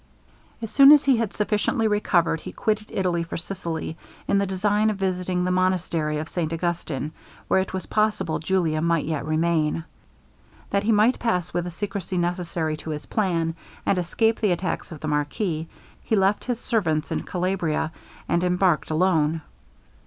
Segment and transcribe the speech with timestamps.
[0.63, 4.89] As soon as he was sufficiently recovered, he quitted Italy for Sicily, in the design
[4.89, 7.11] of visiting the monastery of St Augustin,
[7.47, 9.83] where it was possible Julia might yet remain.
[10.71, 13.53] That he might pass with the secrecy necessary to his plan,
[13.85, 15.67] and escape the attacks of the marquis,
[16.01, 17.91] he left his servants in Calabria,
[18.27, 19.43] and embarked alone.